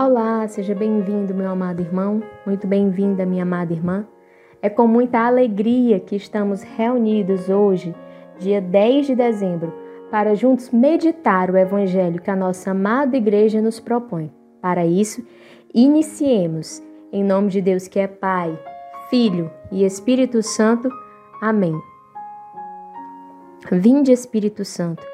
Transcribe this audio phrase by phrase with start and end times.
[0.00, 4.06] Olá, seja bem-vindo, meu amado irmão, muito bem-vinda, minha amada irmã.
[4.62, 7.92] É com muita alegria que estamos reunidos hoje,
[8.38, 9.74] dia 10 de dezembro,
[10.08, 14.32] para juntos meditar o evangelho que a nossa amada igreja nos propõe.
[14.62, 15.26] Para isso,
[15.74, 16.80] iniciemos,
[17.12, 18.56] em nome de Deus que é Pai,
[19.10, 20.88] Filho e Espírito Santo.
[21.42, 21.74] Amém.
[23.72, 25.04] Vinde, Espírito Santo,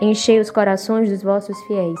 [0.00, 2.00] enchei os corações dos vossos fiéis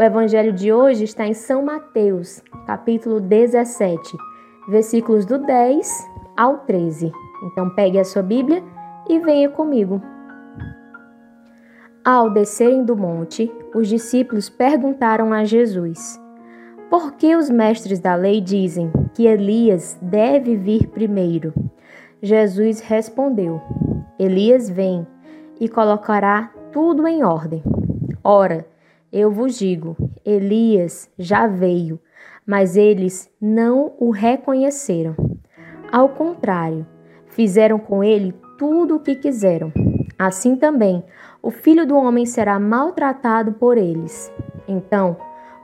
[0.00, 4.16] O evangelho de hoje está em São Mateus, capítulo 17,
[4.66, 7.12] versículos do 10 ao 13.
[7.44, 8.64] Então pegue a sua Bíblia
[9.10, 10.00] e venha comigo.
[12.02, 16.18] Ao descerem do monte, os discípulos perguntaram a Jesus:
[16.88, 21.52] Por que os mestres da lei dizem que Elias deve vir primeiro?
[22.22, 23.60] Jesus respondeu:
[24.18, 25.06] Elias vem
[25.60, 27.62] e colocará tudo em ordem.
[28.24, 28.64] Ora,
[29.12, 32.00] eu vos digo: Elias já veio,
[32.46, 35.14] mas eles não o reconheceram.
[35.90, 36.86] Ao contrário,
[37.26, 39.72] fizeram com ele tudo o que quiseram.
[40.18, 41.02] Assim também,
[41.42, 44.32] o filho do homem será maltratado por eles.
[44.68, 45.16] Então,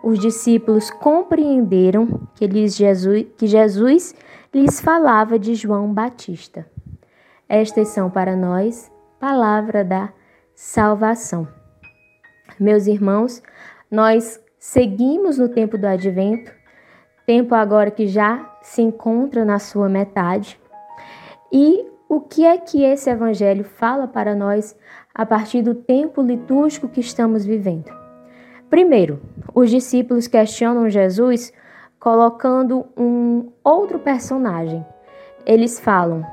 [0.02, 4.14] os discípulos compreenderam que, Jesus, que Jesus
[4.54, 6.66] lhes falava de João Batista.
[7.48, 10.10] Estas são para nós palavra da
[10.54, 11.55] salvação.
[12.58, 13.42] Meus irmãos,
[13.90, 16.50] nós seguimos no tempo do advento,
[17.26, 20.58] tempo agora que já se encontra na sua metade.
[21.52, 24.76] E o que é que esse evangelho fala para nós
[25.14, 27.90] a partir do tempo litúrgico que estamos vivendo?
[28.70, 29.20] Primeiro,
[29.54, 31.52] os discípulos questionam Jesus
[31.98, 34.84] colocando um outro personagem.
[35.44, 36.24] Eles falam: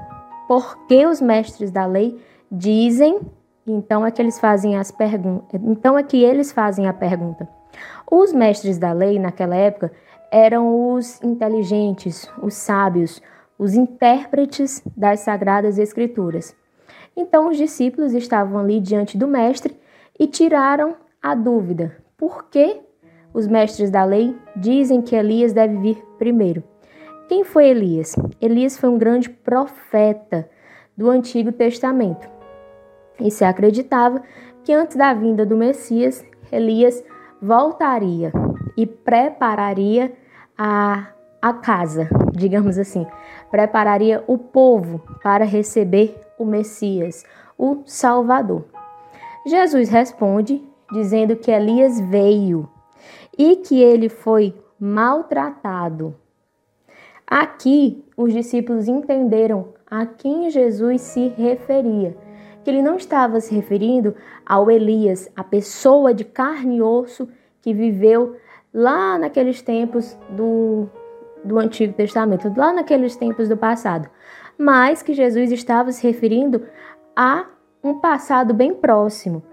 [0.48, 2.20] por que os mestres da lei
[2.52, 3.20] dizem
[3.66, 5.62] então é que eles fazem as perguntas.
[5.64, 7.48] Então é que eles fazem a pergunta.
[8.10, 9.92] Os mestres da lei naquela época
[10.32, 13.22] eram os inteligentes, os sábios,
[13.58, 16.56] os intérpretes das sagradas escrituras.
[17.16, 19.78] Então os discípulos estavam ali diante do mestre
[20.20, 22.82] e tiraram a dúvida: por que
[23.34, 26.64] os mestres da lei dizem que Elias deve vir primeiro?
[27.30, 28.16] Quem foi Elias?
[28.42, 30.50] Elias foi um grande profeta
[30.96, 32.33] do Antigo Testamento.
[33.20, 34.22] E se acreditava
[34.64, 37.04] que antes da vinda do Messias, Elias
[37.42, 38.32] voltaria
[38.78, 40.14] e prepararia
[40.58, 41.08] a,
[41.42, 43.06] a casa, digamos assim,
[43.52, 47.24] prepararia o povo para receber o Messias,
[47.58, 48.66] o Salvador.
[49.46, 52.70] Jesus responde dizendo que Elias veio
[53.38, 56.16] e que ele foi maltratado.
[57.26, 62.16] Aqui, os discípulos entenderam a quem Jesus se referia
[62.64, 64.16] que ele não estava se referindo
[64.46, 67.28] ao Elias, a pessoa de carne e osso
[67.62, 68.36] que viveu
[68.74, 70.88] lá naqueles tempos do,
[71.44, 74.10] do Antigo Testamento, lá naqueles tempos do passado,
[74.58, 76.66] mas que Jesus estava se referindo
[77.16, 77.46] a
[77.84, 79.44] um passado bem próximo.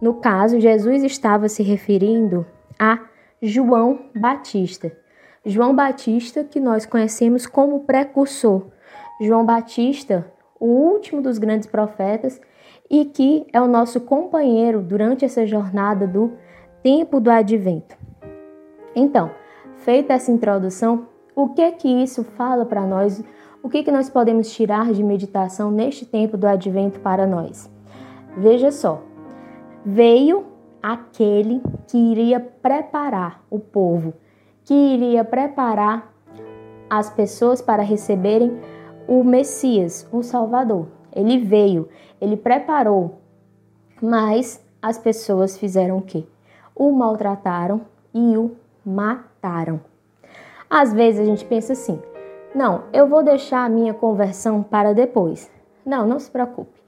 [0.00, 2.46] No caso, Jesus estava se referindo
[2.78, 3.00] a
[3.40, 4.92] João Batista.
[5.44, 8.66] João Batista, que nós conhecemos como precursor.
[9.20, 10.30] João Batista
[10.60, 12.40] o último dos grandes profetas
[12.90, 16.32] e que é o nosso companheiro durante essa jornada do
[16.82, 17.96] tempo do advento.
[18.94, 19.30] Então,
[19.76, 23.22] feita essa introdução, o que é que isso fala para nós?
[23.62, 27.70] O que é que nós podemos tirar de meditação neste tempo do advento para nós?
[28.36, 29.02] Veja só.
[29.84, 30.46] Veio
[30.82, 34.14] aquele que iria preparar o povo,
[34.64, 36.12] que iria preparar
[36.88, 38.58] as pessoas para receberem
[39.08, 40.86] o Messias, o Salvador.
[41.10, 41.88] Ele veio,
[42.20, 43.18] ele preparou,
[44.00, 46.24] mas as pessoas fizeram o quê?
[46.76, 47.80] O maltrataram
[48.14, 49.80] e o mataram.
[50.68, 51.98] Às vezes a gente pensa assim:
[52.54, 55.50] não, eu vou deixar a minha conversão para depois.
[55.84, 56.78] Não, não se preocupe.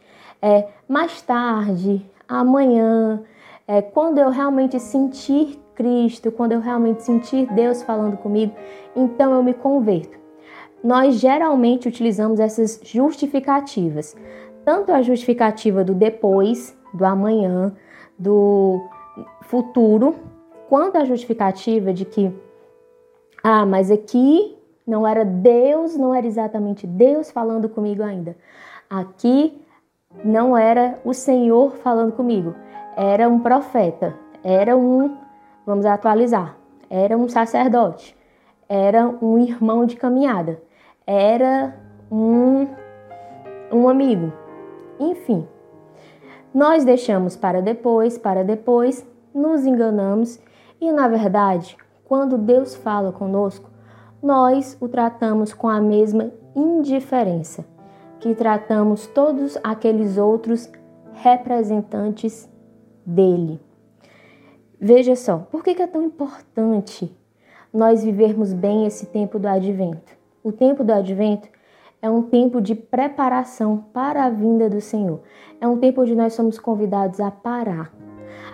[0.43, 3.23] É mais tarde, amanhã,
[3.67, 8.55] é, quando eu realmente sentir Cristo, quando eu realmente sentir Deus falando comigo,
[8.95, 10.20] então eu me converto
[10.83, 14.17] nós geralmente utilizamos essas justificativas,
[14.65, 17.75] tanto a justificativa do depois, do amanhã,
[18.19, 18.81] do
[19.43, 20.15] futuro,
[20.69, 22.33] quanto a justificativa de que
[23.43, 24.57] Ah, mas aqui
[24.87, 28.37] não era Deus, não era exatamente Deus falando comigo ainda.
[28.89, 29.61] Aqui
[30.25, 32.55] não era o Senhor falando comigo,
[32.97, 35.17] era um profeta, era um,
[35.65, 36.57] vamos atualizar,
[36.91, 38.17] era um sacerdote,
[38.69, 40.61] era um irmão de caminhada,
[41.13, 41.75] era
[42.09, 42.69] um,
[43.73, 44.33] um amigo,
[45.01, 45.45] enfim.
[46.55, 49.05] Nós deixamos para depois, para depois,
[49.35, 50.39] nos enganamos
[50.81, 53.69] e, na verdade, quando Deus fala conosco,
[54.23, 57.65] nós o tratamos com a mesma indiferença
[58.21, 60.71] que tratamos todos aqueles outros
[61.15, 62.49] representantes
[63.05, 63.61] dele.
[64.81, 67.13] Veja só, por que é tão importante
[67.75, 70.20] nós vivermos bem esse tempo do advento?
[70.43, 71.49] O tempo do advento
[72.01, 75.21] é um tempo de preparação para a vinda do Senhor.
[75.61, 77.93] É um tempo onde nós somos convidados a parar,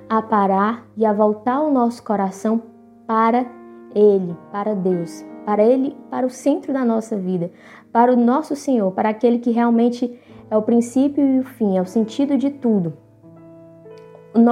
[0.08, 2.60] a parar e a voltar o nosso coração
[3.06, 3.46] para
[3.94, 7.52] Ele, para Deus, para Ele, para o centro da nossa vida,
[7.92, 10.18] para o nosso Senhor, para aquele que realmente
[10.50, 12.94] é o princípio e o fim, é o sentido de tudo.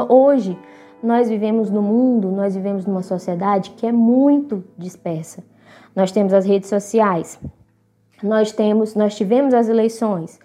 [0.09, 0.57] Hoje,
[1.03, 5.43] nós vivemos no mundo, nós vivemos numa sociedade que é muito dispersa.
[5.95, 7.39] Nós temos as redes sociais,
[8.23, 10.41] nós temos, nós tivemos as eleições,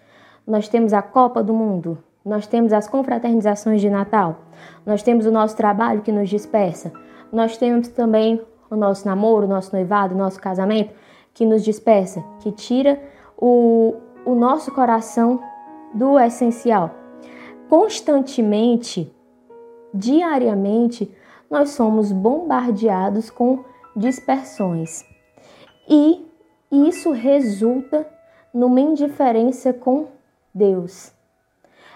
[0.46, 4.42] nós temos a Copa do Mundo, nós temos as confraternizações de Natal,
[4.86, 6.92] nós temos o nosso trabalho que nos dispersa,
[7.32, 10.94] nós temos também o nosso namoro, o nosso noivado, o nosso casamento,
[11.34, 13.02] que nos dispersa, que tira
[13.38, 13.96] o,
[14.26, 15.42] o nosso coração
[15.94, 16.92] do essencial.
[17.70, 19.16] Constantemente,
[19.94, 21.16] diariamente,
[21.50, 23.64] nós somos bombardeados com
[23.96, 25.06] dispersões.
[25.88, 26.26] E
[26.72, 28.08] isso resulta
[28.54, 30.08] numa indiferença com
[30.54, 31.14] Deus.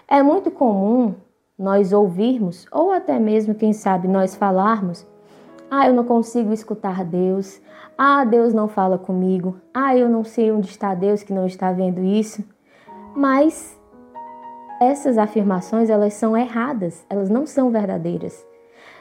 [0.07, 1.15] É muito comum
[1.57, 5.05] nós ouvirmos, ou até mesmo, quem sabe, nós falarmos
[5.75, 7.59] ah, eu não consigo escutar Deus.
[7.97, 9.59] Ah, Deus não fala comigo.
[9.73, 12.43] Ah, eu não sei onde está Deus que não está vendo isso.
[13.15, 13.75] Mas
[14.79, 18.45] essas afirmações, elas são erradas, elas não são verdadeiras.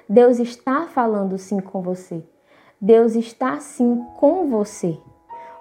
[0.09, 2.25] Deus está falando sim com você.
[2.85, 4.99] Deus está sim com você.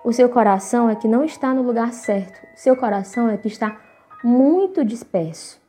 [0.03, 2.43] O seu coração é que não está no lugar certo.
[2.55, 3.79] O seu coração é que está
[4.23, 5.61] muito disperso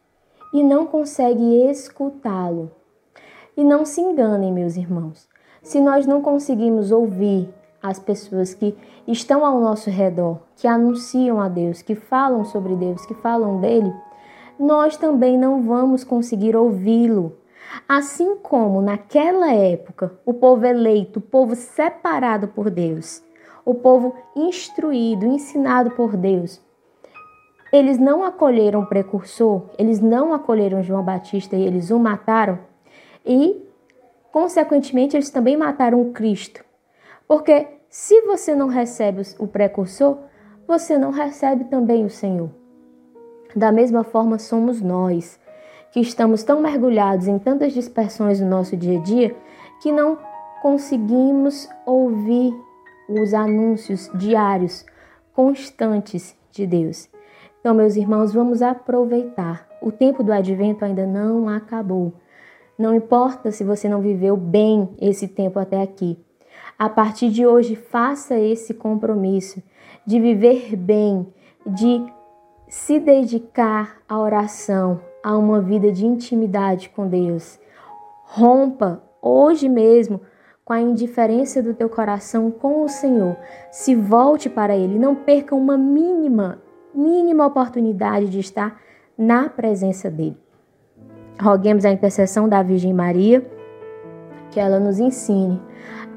[0.55, 2.71] e não consegue escutá-lo.
[3.55, 5.29] E não se enganem, meus irmãos.
[5.63, 7.53] Se nós não conseguimos ouvir
[7.83, 8.75] as pessoas que
[9.07, 13.93] estão ao nosso redor, que anunciam a Deus, que falam sobre Deus, que falam dele,
[14.59, 17.37] nós também não vamos conseguir ouvi-lo.
[17.89, 23.23] Assim como naquela época, o povo eleito, o povo separado por Deus,
[23.65, 26.61] o povo instruído, ensinado por Deus,
[27.73, 32.59] eles não acolheram o precursor, eles não acolheram João Batista e eles o mataram,
[33.25, 33.63] e
[34.33, 36.65] Consequentemente, eles também mataram o Cristo.
[37.29, 40.17] Porque se você não recebe o precursor,
[40.67, 42.49] você não recebe também o Senhor.
[43.55, 45.39] Da mesma forma, somos nós,
[45.93, 49.37] que estamos tão mergulhados em tantas dispersões no nosso dia a dia,
[49.83, 50.19] que não
[50.63, 52.55] conseguimos ouvir
[53.09, 54.87] os anúncios diários,
[55.35, 57.09] constantes de Deus.
[57.61, 59.69] Então, meus irmãos, vamos aproveitar.
[59.81, 62.13] O tempo do advento ainda não acabou.
[62.79, 66.19] Não importa se você não viveu bem esse tempo até aqui.
[66.79, 69.63] A partir de hoje, faça esse compromisso
[70.07, 71.27] de viver bem,
[71.67, 72.05] de
[72.69, 77.59] se dedicar à oração, a uma vida de intimidade com Deus.
[78.25, 80.21] Rompa hoje mesmo
[80.65, 83.37] com a indiferença do teu coração com o Senhor.
[83.71, 86.63] Se volte para Ele, não perca uma mínima,
[86.95, 88.81] mínima oportunidade de estar
[89.17, 90.37] na presença dEle.
[91.41, 93.45] Roguemos a intercessão da Virgem Maria,
[94.51, 95.61] que ela nos ensine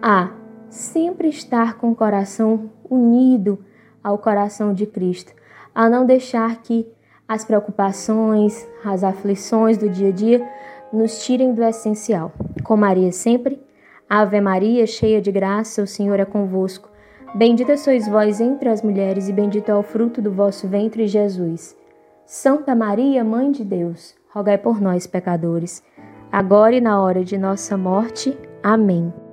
[0.02, 0.32] a
[0.70, 3.64] sempre estar com o coração unido
[4.04, 5.34] ao coração de Cristo,
[5.74, 6.88] a não deixar que
[7.28, 10.50] as preocupações, as aflições do dia a dia
[10.92, 12.32] nos tirem do essencial.
[12.64, 13.62] Com Maria sempre,
[14.10, 16.90] Ave Maria, cheia de graça, o Senhor é convosco.
[17.34, 21.76] Bendita sois vós entre as mulheres, e bendito é o fruto do vosso ventre, Jesus.
[22.26, 25.82] Santa Maria, Mãe de Deus rogai por nós, pecadores,
[26.30, 28.38] agora e na hora de nossa morte.
[28.62, 29.25] Amém.